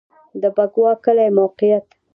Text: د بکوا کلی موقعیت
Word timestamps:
د 0.41 0.43
بکوا 0.55 0.91
کلی 1.05 1.27
موقعیت 1.37 1.85